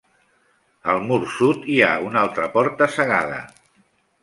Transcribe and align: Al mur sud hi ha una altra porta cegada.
Al 0.93 1.01
mur 1.09 1.19
sud 1.33 1.69
hi 1.75 1.77
ha 1.87 1.91
una 2.07 2.21
altra 2.23 2.49
porta 2.57 2.91
cegada. 2.99 3.39